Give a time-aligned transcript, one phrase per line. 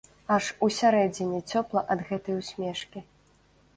[0.35, 2.99] Аж усярэдзіне цёпла ад гэтай усмешкі.